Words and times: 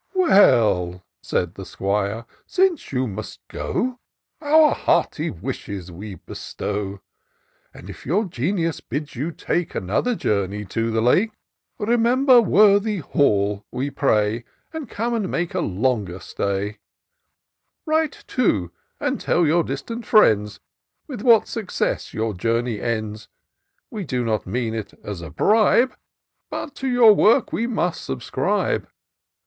"Well," 0.15 1.03
said 1.21 1.53
the 1.53 1.63
'Squire," 1.63 2.25
since 2.57 2.91
you 2.91 3.05
must 3.05 3.39
go, 3.47 3.99
Our 4.41 4.73
hearty 4.73 5.29
wishes 5.29 5.91
we 5.91 6.15
bestow: 6.15 7.01
And 7.71 7.87
if 7.87 8.03
your 8.03 8.25
genius 8.25 8.79
bids 8.81 9.13
you 9.15 9.31
take 9.31 9.75
Another 9.75 10.15
journey 10.15 10.65
to 10.65 10.89
the 10.89 11.01
Lake, 11.01 11.33
Remember 11.77 12.41
fForthy 12.41 12.99
Hallf 13.13 13.63
we 13.71 13.91
pray. 13.91 14.43
And 14.73 14.89
come 14.89 15.13
and 15.13 15.29
make 15.29 15.53
a 15.53 15.59
longer 15.59 16.19
stay: 16.19 16.79
Write 17.85 18.23
too, 18.25 18.71
and 18.99 19.21
tell 19.21 19.43
yoiu: 19.43 19.63
distant 19.63 20.07
friends 20.07 20.59
With 21.05 21.21
what 21.21 21.47
success 21.47 22.11
your 22.11 22.33
journey 22.33 22.81
ends. 22.81 23.27
We 23.91 24.03
do 24.03 24.25
not 24.25 24.47
mean 24.47 24.73
it 24.73 24.95
as 25.03 25.21
a 25.21 25.29
bribe, 25.29 25.95
But 26.49 26.73
to 26.77 26.87
your 26.87 27.13
work 27.13 27.53
we 27.53 27.67
must 27.67 28.03
subscribe." 28.03 28.87